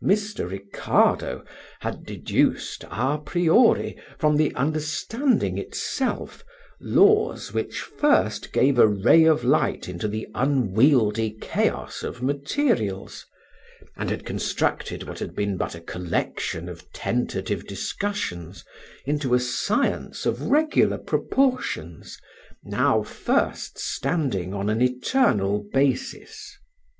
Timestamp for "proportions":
20.98-22.16